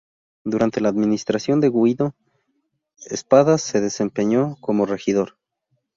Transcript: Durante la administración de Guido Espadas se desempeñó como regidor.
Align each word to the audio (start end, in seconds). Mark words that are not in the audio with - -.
Durante 0.43 0.81
la 0.81 0.89
administración 0.89 1.59
de 1.61 1.69
Guido 1.69 2.15
Espadas 3.11 3.61
se 3.61 3.81
desempeñó 3.81 4.55
como 4.59 4.87
regidor. 4.87 5.37